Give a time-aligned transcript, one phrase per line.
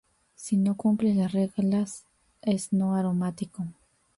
[0.33, 2.07] Si no cumple las reglas
[2.41, 3.67] es no aromático.